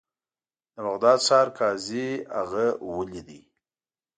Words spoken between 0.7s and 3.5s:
د بغداد ښار قاضي هغه ولید.